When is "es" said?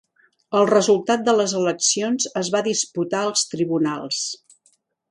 2.43-2.51